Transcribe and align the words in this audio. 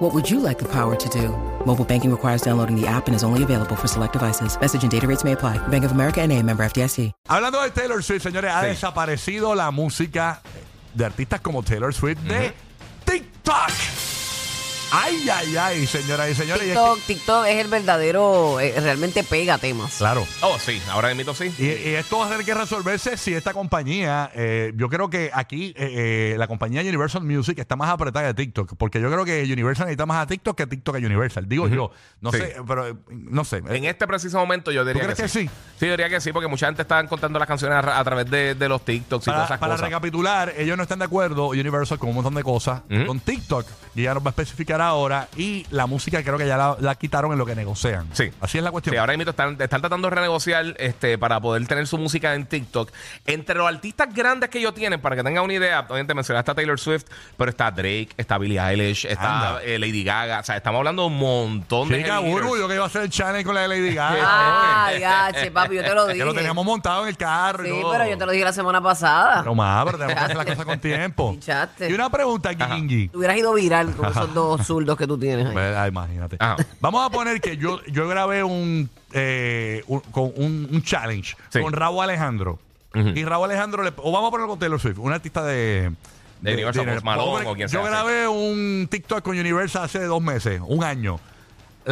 What 0.00 0.14
would 0.14 0.30
you 0.30 0.40
like 0.40 0.58
the 0.58 0.68
power 0.68 0.96
to 0.96 1.08
do? 1.10 1.28
Mobile 1.66 1.84
banking 1.84 2.10
requires 2.10 2.40
downloading 2.40 2.74
the 2.74 2.86
app 2.86 3.06
and 3.06 3.14
is 3.14 3.22
only 3.22 3.42
available 3.42 3.76
for 3.76 3.86
select 3.86 4.14
devices. 4.14 4.58
Message 4.58 4.82
and 4.82 4.90
data 4.90 5.06
rates 5.06 5.24
may 5.24 5.32
apply. 5.32 5.58
Bank 5.68 5.84
of 5.84 5.92
America 5.92 6.20
and 6.22 6.32
a 6.32 6.42
member 6.42 6.64
FDIC. 6.64 7.12
Hablando 7.28 7.62
de 7.62 7.70
Taylor 7.70 8.02
Swift, 8.02 8.22
señores, 8.24 8.50
ha 8.50 8.62
Sí. 8.62 8.68
desaparecido 8.68 9.54
la 9.54 9.70
música 9.70 10.40
de 10.94 11.04
artistas 11.04 11.40
como 11.42 11.62
Taylor 11.62 11.92
Swift 11.92 12.20
de 12.22 12.52
TikTok. 13.04 13.70
Ay, 14.92 15.28
ay, 15.32 15.56
ay, 15.56 15.86
señoras 15.86 16.30
y 16.30 16.34
señores. 16.34 16.66
y 16.66 16.70
es 16.70 16.76
que- 16.78 17.14
TikTok, 17.14 17.46
es 17.46 17.56
el 17.64 17.68
verdadero, 17.68 18.58
eh, 18.58 18.74
realmente 18.80 19.22
pega 19.22 19.56
temas. 19.56 19.94
claro. 19.98 20.26
Oh, 20.40 20.58
sí, 20.58 20.82
ahora 20.90 21.14
mismo 21.14 21.32
sí. 21.32 21.52
Y, 21.58 21.64
y 21.66 21.94
esto 21.94 22.18
va 22.18 22.26
a 22.26 22.30
tener 22.30 22.44
que 22.44 22.54
resolverse 22.54 23.16
si 23.16 23.32
esta 23.32 23.52
compañía, 23.52 24.32
eh, 24.34 24.72
yo 24.74 24.88
creo 24.88 25.08
que 25.08 25.30
aquí 25.32 25.72
eh, 25.76 26.32
eh, 26.32 26.34
la 26.38 26.48
compañía 26.48 26.80
Universal 26.80 27.22
Music 27.22 27.58
está 27.60 27.76
más 27.76 27.88
apretada 27.88 28.26
de 28.26 28.34
TikTok, 28.34 28.74
porque 28.76 29.00
yo 29.00 29.10
creo 29.12 29.24
que 29.24 29.42
Universal 29.44 29.86
necesita 29.86 30.06
más 30.06 30.24
a 30.24 30.26
TikTok 30.26 30.56
que 30.56 30.66
TikTok 30.66 30.96
a 30.96 30.98
Universal. 30.98 31.48
Digo 31.48 31.68
yo, 31.68 31.92
no 32.20 32.32
Sí. 32.32 32.38
sé, 32.38 32.56
pero 32.66 32.88
eh, 32.88 32.94
no 33.10 33.44
sé. 33.44 33.62
En 33.68 33.84
este 33.84 34.08
preciso 34.08 34.38
momento 34.38 34.72
yo 34.72 34.84
diría 34.84 35.04
crees 35.04 35.20
que 35.20 35.28
sí? 35.28 35.48
Sí, 35.78 35.86
yo 35.86 35.92
diría 35.92 36.08
que 36.08 36.20
sí, 36.20 36.32
porque 36.32 36.48
mucha 36.48 36.66
gente 36.66 36.82
está 36.82 37.06
contando 37.06 37.38
las 37.38 37.46
canciones 37.46 37.76
a, 37.84 37.98
a 38.00 38.02
través 38.04 38.28
de, 38.28 38.56
de 38.56 38.68
los 38.68 38.84
TikToks 38.84 39.22
y 39.22 39.30
todas 39.30 39.36
Para, 39.36 39.44
esas 39.44 39.58
para 39.58 39.72
cosas. 39.74 39.86
recapitular, 39.86 40.52
ellos 40.56 40.76
no 40.76 40.82
están 40.82 40.98
de 40.98 41.04
acuerdo, 41.04 41.48
Universal, 41.50 41.98
con 42.00 42.08
un 42.08 42.16
montón 42.16 42.34
de 42.34 42.42
cosas, 42.42 42.82
Ujú. 42.90 43.06
con 43.06 43.20
TikTok, 43.20 43.66
y 43.94 44.02
ya 44.02 44.14
nos 44.14 44.24
va 44.24 44.28
a 44.28 44.30
especificar 44.30 44.79
ahora, 44.80 45.28
y 45.36 45.66
la 45.70 45.86
música 45.86 46.22
creo 46.22 46.38
que 46.38 46.46
ya 46.46 46.56
la, 46.56 46.76
la 46.80 46.94
quitaron 46.94 47.32
en 47.32 47.38
lo 47.38 47.46
que 47.46 47.54
negocian. 47.54 48.08
Sí. 48.12 48.30
Así 48.40 48.58
es 48.58 48.64
la 48.64 48.70
cuestión. 48.70 48.94
Sí, 48.94 48.98
ahora 48.98 49.16
mismo 49.16 49.30
están, 49.30 49.56
están 49.60 49.80
tratando 49.80 50.08
de 50.08 50.14
renegociar 50.14 50.74
este, 50.78 51.18
para 51.18 51.40
poder 51.40 51.66
tener 51.66 51.86
su 51.86 51.98
música 51.98 52.34
en 52.34 52.46
TikTok. 52.46 52.90
Entre 53.26 53.54
los 53.54 53.68
artistas 53.68 54.12
grandes 54.14 54.50
que 54.50 54.58
ellos 54.58 54.74
tienen, 54.74 55.00
para 55.00 55.16
que 55.16 55.22
tengan 55.22 55.44
una 55.44 55.54
idea, 55.54 55.80
obviamente 55.80 56.14
mencionaste 56.14 56.50
a 56.50 56.54
Taylor 56.54 56.78
Swift, 56.78 57.04
pero 57.36 57.50
está 57.50 57.70
Drake, 57.70 58.10
está 58.16 58.38
Billie 58.38 58.60
Eilish, 58.60 59.06
está 59.06 59.60
eh, 59.62 59.78
Lady 59.78 60.04
Gaga. 60.04 60.40
O 60.40 60.44
sea, 60.44 60.56
estamos 60.56 60.78
hablando 60.78 61.02
de 61.02 61.08
un 61.08 61.18
montón 61.18 61.88
de 61.88 61.98
Chica, 61.98 62.20
yo 62.20 62.68
que 62.68 62.74
iba 62.74 62.84
a 62.84 62.86
hacer 62.86 63.02
el 63.02 63.10
channel 63.10 63.44
con 63.44 63.54
la 63.54 63.62
de 63.62 63.68
Lady 63.68 63.94
Gaga. 63.94 64.79
Ya, 64.98 65.30
che, 65.34 65.50
papi, 65.50 65.76
yo 65.76 65.82
te 65.82 65.94
lo 65.94 66.06
que 66.06 66.12
dije. 66.14 66.24
lo 66.24 66.34
teníamos 66.34 66.64
montado 66.64 67.02
en 67.02 67.08
el 67.08 67.16
carro 67.16 67.64
y 67.64 67.70
Sí, 67.70 67.80
todo. 67.80 67.92
pero 67.92 68.06
yo 68.08 68.18
te 68.18 68.26
lo 68.26 68.32
dije 68.32 68.44
la 68.44 68.52
semana 68.52 68.80
pasada. 68.80 69.42
No 69.42 69.54
más, 69.54 69.84
pero 69.84 69.98
tenemos 69.98 70.14
que 70.18 70.24
hacer 70.24 70.36
las 70.36 70.46
cosas 70.46 70.64
con 70.64 70.80
tiempo. 70.80 71.30
Pinchaste. 71.32 71.90
Y 71.90 71.92
una 71.92 72.10
pregunta. 72.10 72.50
Tú 72.56 73.18
hubieras 73.18 73.36
ido 73.36 73.52
viral 73.54 73.94
con 73.94 74.10
esos 74.10 74.34
dos 74.34 74.66
zurdos 74.66 74.96
que 74.96 75.06
tú 75.06 75.18
tienes 75.18 75.46
ahí. 75.46 75.56
Ah, 75.56 75.86
imagínate. 75.88 76.36
Ajá. 76.38 76.56
Vamos 76.80 77.06
a 77.06 77.10
poner 77.10 77.40
que 77.40 77.56
yo, 77.56 77.80
yo 77.86 78.08
grabé 78.08 78.42
un, 78.42 78.88
eh, 79.12 79.82
un- 79.86 80.00
con 80.00 80.32
un, 80.36 80.68
un 80.72 80.82
challenge 80.82 81.36
Sí. 81.50 81.60
con 81.60 81.72
Raúl 81.72 82.02
Alejandro. 82.04 82.58
Y 82.94 83.24
Raúl 83.24 83.44
Alejandro, 83.44 83.84
le, 83.84 83.92
o 83.98 84.10
vamos 84.10 84.28
a 84.28 84.30
ponerlo 84.32 84.48
con 84.48 84.58
Taylor 84.58 84.80
Swift, 84.80 84.98
un 84.98 85.12
artista 85.12 85.44
de. 85.44 85.92
De 86.40 86.54
Universal, 86.54 86.86
Post 86.86 87.04
Malone 87.04 87.26
Vamos 87.26 87.40
a 87.40 87.44
poner- 87.44 87.52
o 87.52 87.54
quien 87.54 87.68
Yo 87.68 87.82
grabé 87.84 88.26
un 88.26 88.88
TikTok 88.90 89.22
con 89.22 89.38
Universal 89.38 89.84
hace 89.84 90.02
dos 90.06 90.22
meses, 90.22 90.60
un 90.66 90.82
año. 90.82 91.20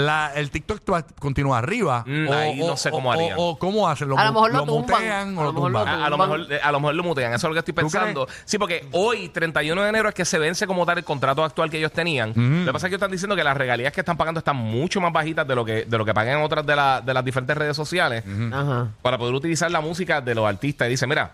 La, 0.06 0.32
el 0.34 0.50
TikTok 0.50 0.80
va- 0.92 1.02
continúa 1.18 1.58
arriba. 1.58 2.04
Mm, 2.06 2.28
ahí 2.32 2.58
no 2.58 2.76
sé 2.76 2.90
cómo 2.90 3.08
o- 3.08 3.12
harían. 3.12 3.34
O, 3.38 3.58
cómo 3.58 3.88
hacen. 3.88 4.08
¿Lo, 4.08 4.18
A 4.18 4.24
lo 4.24 4.32
mejor 4.32 4.52
lo 4.52 4.64
tumban. 4.64 4.80
mutean 5.00 5.38
A 5.38 5.40
o 5.40 5.44
lo 5.44 5.46
lo 5.48 5.52
mejor 5.52 5.70
lo 5.72 5.78
tumban? 5.80 6.00
A, 6.00 6.06
a 6.06 6.10
lo 6.10 6.18
mejor, 6.18 6.46
a 6.62 6.72
lo 6.72 6.80
mejor 6.80 6.94
lo 6.94 7.02
mutean, 7.04 7.32
eso 7.34 7.46
es 7.46 7.48
lo 7.50 7.52
que 7.54 7.58
estoy 7.58 7.74
¿Tú 7.74 7.80
pensando. 7.80 8.28
Sí, 8.44 8.58
porque 8.58 8.86
hoy, 8.92 9.28
31 9.28 9.82
de 9.82 9.88
enero, 9.88 10.08
es 10.08 10.14
que 10.14 10.24
se 10.24 10.38
vence 10.38 10.66
como 10.66 10.84
tal 10.86 10.98
el 10.98 11.04
contrato 11.04 11.42
actual 11.44 11.70
que 11.70 11.78
ellos 11.78 11.92
tenían. 11.92 12.28
Lo 12.36 12.66
que 12.66 12.72
pasa 12.72 12.86
es 12.86 12.90
que 12.90 12.94
ellos 12.94 12.98
están 13.02 13.10
diciendo 13.10 13.34
que 13.36 13.44
las 13.44 13.56
regalías 13.56 13.92
que 13.92 14.00
están 14.00 14.16
pagando 14.16 14.38
están 14.38 14.56
mucho 14.56 15.00
más 15.00 15.12
bajitas 15.12 15.46
de 15.46 15.54
lo 15.54 15.64
que, 15.64 15.84
de 15.84 15.98
lo 15.98 16.04
que 16.04 16.14
pagan 16.14 16.38
en 16.38 16.44
otras 16.44 16.64
de, 16.66 16.76
la- 16.76 17.00
de 17.00 17.14
las 17.14 17.24
diferentes 17.24 17.56
redes 17.56 17.76
sociales 17.76 18.24
Ajá. 18.52 18.88
para 19.02 19.18
poder 19.18 19.34
utilizar 19.34 19.70
la 19.70 19.80
música 19.80 20.20
de 20.20 20.34
los 20.34 20.46
artistas. 20.46 20.86
Y 20.88 20.90
dice, 20.92 21.06
mira, 21.06 21.32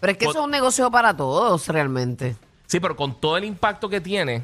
Pero 0.00 0.12
es 0.12 0.18
que 0.18 0.24
eso 0.26 0.38
es 0.38 0.44
un 0.44 0.50
negocio 0.50 0.90
para 0.90 1.16
todos, 1.16 1.68
realmente. 1.68 2.36
sí, 2.66 2.80
pero 2.80 2.94
con 2.96 3.18
todo 3.20 3.36
el 3.36 3.44
impacto 3.44 3.88
que 3.88 4.00
tiene. 4.00 4.42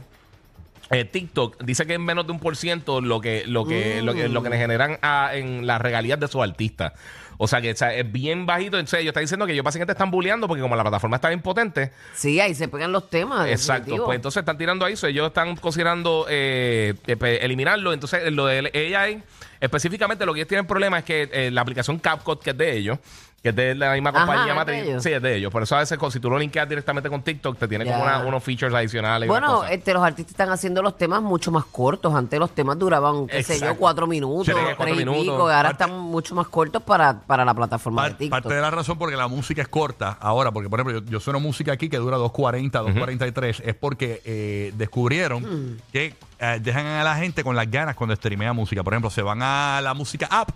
Eh, 0.92 1.04
TikTok 1.04 1.62
dice 1.64 1.86
que 1.86 1.94
es 1.94 2.00
menos 2.00 2.26
de 2.26 2.32
un 2.32 2.38
por 2.38 2.54
ciento 2.56 3.00
lo 3.00 3.20
que, 3.20 3.44
lo 3.46 3.64
que, 3.64 4.00
lo 4.02 4.14
que, 4.14 4.28
lo 4.28 4.42
que 4.42 4.50
le 4.50 4.58
generan 4.58 4.98
a- 5.02 5.30
en 5.34 5.66
las 5.66 5.80
regalías 5.80 6.20
de 6.20 6.28
sus 6.28 6.42
artistas. 6.42 6.92
O 7.38 7.48
sea 7.48 7.60
que 7.60 7.72
o 7.72 7.76
sea, 7.76 7.92
es 7.94 8.12
bien 8.12 8.46
bajito. 8.46 8.78
Entonces 8.78 9.00
ellos 9.00 9.10
están 9.10 9.22
diciendo 9.24 9.46
que 9.46 9.52
ellos 9.52 9.64
básicamente 9.64 9.92
están 9.92 10.10
bulleando 10.12 10.46
porque 10.46 10.60
como 10.62 10.76
la 10.76 10.82
plataforma 10.82 11.16
está 11.16 11.28
bien 11.28 11.40
potente, 11.40 11.90
Sí, 12.14 12.38
ahí 12.38 12.54
se 12.54 12.68
pegan 12.68 12.92
los 12.92 13.10
temas. 13.10 13.48
Exacto, 13.48 13.80
definitivo. 13.84 14.04
pues 14.06 14.16
entonces 14.16 14.40
están 14.40 14.58
tirando 14.58 14.84
ahí, 14.84 14.94
so, 14.94 15.06
ellos 15.08 15.26
están 15.28 15.56
considerando 15.56 16.26
eh, 16.28 16.94
eh, 17.06 17.16
pe- 17.16 17.44
eliminarlo. 17.44 17.92
Entonces, 17.92 18.30
lo 18.32 18.46
de 18.46 18.94
AI, 18.96 19.22
específicamente 19.60 20.24
lo 20.26 20.34
que 20.34 20.40
ellos 20.40 20.48
tienen 20.48 20.66
problema 20.66 20.98
es 20.98 21.04
que 21.04 21.28
eh, 21.32 21.50
la 21.50 21.62
aplicación 21.62 21.98
CapCut, 21.98 22.42
que 22.42 22.50
es 22.50 22.58
de 22.58 22.76
ellos, 22.76 22.98
que 23.42 23.48
es 23.48 23.56
de 23.56 23.74
la 23.74 23.92
misma 23.94 24.10
Ajá, 24.10 24.18
compañía 24.20 24.42
¿es 24.42 24.48
de 24.48 24.54
matriz, 24.54 24.82
ellos? 24.84 25.02
sí, 25.02 25.10
es 25.12 25.20
de 25.20 25.36
ellos. 25.36 25.50
Por 25.50 25.64
eso 25.64 25.74
a 25.74 25.80
veces, 25.80 25.98
si 26.12 26.20
tú 26.20 26.30
lo 26.30 26.38
linkeas 26.38 26.68
directamente 26.68 27.10
con 27.10 27.22
TikTok, 27.22 27.58
te 27.58 27.66
tiene 27.66 27.84
como 27.84 27.96
Ya. 27.98 28.02
una- 28.04 28.18
unos 28.24 28.44
features 28.44 28.72
adicionales. 28.72 29.26
y 29.26 29.28
Bueno, 29.28 29.64
este, 29.64 29.92
los 29.92 30.02
artistas 30.04 30.30
están 30.30 30.50
haciendo 30.50 30.80
los 30.80 30.96
temas 30.96 31.20
mucho 31.22 31.50
más 31.50 31.64
cortos. 31.64 32.14
Antes 32.14 32.38
los 32.38 32.52
temas 32.54 32.78
duraban, 32.78 33.26
qué 33.26 33.42
sé 33.42 33.54
yo, 33.54 33.64
Exacto. 33.64 33.80
cuatro 33.80 34.06
minutos, 34.06 34.46
Sí, 34.46 34.52
tres 34.52 34.76
cuatro 34.76 34.94
y 34.94 34.98
minutos. 34.98 35.22
pico. 35.22 35.36
y 35.50 35.52
ahora 35.52 35.70
Parte- 35.70 35.84
están 35.84 35.98
mucho 35.98 36.34
más 36.36 36.46
cortos 36.46 36.82
para, 36.84 37.18
para 37.20 37.44
la 37.44 37.52
plataforma 37.52 38.04
de 38.04 38.10
Par- 38.10 38.18
TikTok. 38.18 38.42
Parte 38.42 38.54
de 38.54 38.60
la 38.60 38.70
razón 38.70 38.96
porque 38.96 39.16
la 39.16 39.26
música 39.26 39.60
es 39.60 39.68
corta 39.68 40.16
ahora, 40.20 40.52
porque 40.52 40.70
por 40.70 40.78
ejemplo 40.78 41.00
yo, 41.00 41.10
yo 41.10 41.18
sueno 41.18 41.40
música 41.40 41.72
aquí 41.72 41.88
que 41.88 41.96
dura 41.96 42.18
2.40, 42.18 42.80
2.43, 42.80 43.60
es 43.64 43.74
porque 43.74 44.22
eh, 44.24 44.72
descubrieron 44.76 45.42
Mm. 45.42 45.76
que 45.92 46.14
eh, 46.38 46.58
dejan 46.62 46.86
a 46.86 47.02
la 47.02 47.16
gente 47.16 47.42
con 47.42 47.56
las 47.56 47.68
ganas 47.70 47.96
cuando 47.96 48.14
streamea 48.14 48.52
música. 48.52 48.82
Por 48.84 48.92
ejemplo, 48.92 49.10
se 49.10 49.22
van 49.22 49.42
a 49.42 49.80
la 49.82 49.94
música 49.94 50.26
app, 50.30 50.50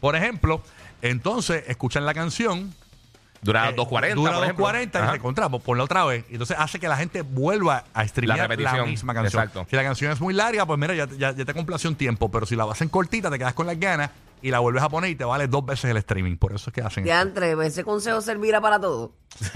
por 0.00 0.16
ejemplo, 0.16 0.60
entonces 1.02 1.64
escuchan 1.66 2.06
la 2.06 2.14
canción. 2.14 2.74
Dura 3.42 3.70
eh, 3.70 3.76
2.40, 3.76 4.14
Dura 4.14 4.32
por 4.34 4.44
ejemplo. 4.44 4.66
2.40 4.68 4.90
y 4.94 4.96
Ajá. 4.98 5.10
se 5.10 5.16
encontramos 5.16 5.62
por 5.62 5.76
la 5.76 5.82
otra 5.82 6.04
vez. 6.04 6.24
Entonces 6.30 6.56
hace 6.58 6.78
que 6.78 6.86
la 6.86 6.96
gente 6.96 7.22
vuelva 7.22 7.84
a 7.92 8.06
streamear 8.06 8.48
La 8.58 8.84
misma 8.84 9.12
canción. 9.14 9.42
exacto. 9.42 9.66
Si 9.68 9.74
la 9.74 9.82
canción 9.82 10.12
es 10.12 10.20
muy 10.20 10.32
larga, 10.32 10.64
pues 10.64 10.78
mira, 10.78 10.94
ya, 10.94 11.06
ya, 11.06 11.32
ya 11.32 11.44
te 11.44 11.52
complació 11.52 11.90
un 11.90 11.96
tiempo, 11.96 12.30
pero 12.30 12.46
si 12.46 12.54
la 12.54 12.64
vas 12.64 12.80
en 12.82 12.88
cortita, 12.88 13.30
te 13.30 13.38
quedas 13.38 13.54
con 13.54 13.66
las 13.66 13.80
ganas 13.80 14.10
y 14.42 14.50
la 14.52 14.60
vuelves 14.60 14.82
a 14.84 14.88
poner 14.88 15.10
y 15.10 15.16
te 15.16 15.24
vale 15.24 15.48
dos 15.48 15.66
veces 15.66 15.90
el 15.90 15.96
streaming. 15.96 16.36
Por 16.36 16.52
eso 16.52 16.70
es 16.70 16.74
que 16.74 16.82
hacen 16.82 17.02
De 17.02 17.10
entre, 17.10 17.52
ese 17.66 17.82
consejo 17.82 18.20
servirá 18.20 18.60
para 18.60 18.78
todo. 18.80 19.12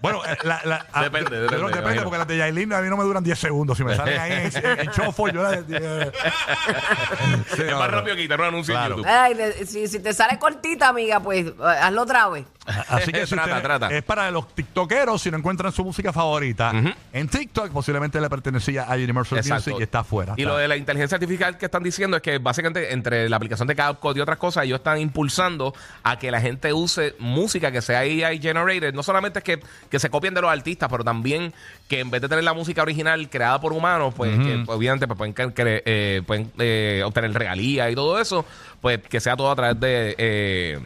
Bueno, 0.00 0.24
eh, 0.24 0.36
la, 0.44 0.60
la- 0.64 0.86
a- 0.92 1.02
Depende, 1.04 1.30
yo- 1.30 1.36
yo- 1.36 1.42
depende, 1.42 1.66
depende 1.66 1.78
imagino. 1.80 2.02
porque 2.04 2.18
las 2.18 2.26
de 2.28 2.36
Yailin 2.38 2.72
a 2.72 2.80
mí 2.80 2.88
no 2.88 2.96
me 2.96 3.04
duran 3.04 3.22
10 3.24 3.38
segundos. 3.38 3.76
Si 3.78 3.84
me 3.84 3.94
salen 3.96 4.18
ahí 4.20 4.32
en, 4.32 4.80
en 4.80 4.90
chofo, 4.90 5.28
yo 5.28 5.42
la. 5.42 5.52
sí, 5.62 5.64
es 7.62 7.70
no, 7.70 7.78
más 7.78 7.90
no. 7.90 7.96
rápido 7.96 8.16
que 8.16 8.22
quitar 8.22 8.40
un 8.40 8.46
anuncio 8.46 8.74
Claro. 8.74 8.94
en 8.96 8.98
YouTube. 9.02 9.10
Ay, 9.12 9.34
de- 9.34 9.66
si, 9.66 9.86
si 9.88 10.00
te 10.00 10.12
sale 10.12 10.38
cortita, 10.38 10.88
amiga, 10.88 11.20
pues 11.20 11.46
eh, 11.46 11.52
hazlo 11.80 12.02
otra 12.02 12.28
vez. 12.28 12.44
Así 12.88 13.12
que 13.12 13.26
si 13.26 13.34
Trata, 13.34 13.50
usted- 13.56 13.62
trata. 13.62 13.88
es 13.90 14.02
para 14.04 14.30
los 14.30 14.54
tiktokeros 14.54 15.20
si 15.22 15.30
no 15.30 15.36
encuentran 15.38 15.72
su 15.72 15.84
música 15.84 16.12
favorita 16.12 16.72
en 17.12 17.28
TikTok, 17.28 17.70
posiblemente 17.70 18.20
le 18.20 18.28
pertenecía 18.30 18.84
a 18.84 18.94
Universal 18.94 19.40
Music 19.44 19.74
y 19.78 19.82
está 19.82 20.00
afuera. 20.00 20.34
Y 20.36 20.44
lo 20.44 20.56
de 20.56 20.68
la 20.68 20.76
inteligencia 20.76 21.16
artificial 21.16 21.58
que 21.58 21.66
están 21.66 21.82
diciendo 21.82 22.16
es 22.16 22.22
que 22.22 22.38
básicamente 22.38 22.92
entre 22.92 23.28
la 23.28 23.36
aplicación 23.36 23.66
de 23.68 23.74
CapCut 23.74 24.16
y 24.16 24.20
otras 24.20 24.38
cosas, 24.38 24.64
ellos 24.64 24.78
están 24.78 24.98
impulsando 24.98 25.74
a 26.02 26.18
que 26.18 26.30
la 26.30 26.40
gente 26.40 26.72
use 26.72 27.14
música 27.18 27.70
que 27.72 27.82
sea 27.82 28.04
AI 28.32 28.38
generated. 28.40 28.94
No 28.94 29.02
solamente 29.02 29.38
es 29.38 29.44
que, 29.44 29.60
que 29.90 29.98
se 29.98 30.10
copien 30.10 30.34
de 30.34 30.40
los 30.40 30.50
artistas, 30.50 30.88
pero 30.90 31.04
también 31.04 31.52
que 31.88 32.00
en 32.00 32.10
vez 32.10 32.20
de 32.22 32.28
tener 32.28 32.44
la 32.44 32.52
música 32.54 32.82
original 32.82 33.28
creada 33.30 33.60
por 33.60 33.72
humanos, 33.72 34.14
pues 34.16 34.36
que 34.38 34.64
obviamente 34.66 35.06
pues, 35.06 35.16
pueden, 35.18 35.34
cre- 35.34 35.82
eh, 35.84 36.22
pueden 36.26 36.50
eh, 36.58 37.02
obtener 37.04 37.32
regalías 37.32 37.90
y 37.90 37.94
todo 37.94 38.18
eso, 38.20 38.44
pues 38.80 38.98
que 39.00 39.20
sea 39.20 39.36
todo 39.36 39.50
a 39.50 39.56
través 39.56 39.78
de... 39.80 40.14
eh, 40.18 40.78